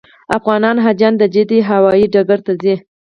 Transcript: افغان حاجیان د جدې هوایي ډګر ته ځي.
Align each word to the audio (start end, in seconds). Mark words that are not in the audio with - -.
افغان 0.37 0.63
حاجیان 0.85 1.13
د 1.17 1.23
جدې 1.33 1.59
هوایي 1.69 2.05
ډګر 2.13 2.39
ته 2.45 2.53
ځي. 2.61 2.75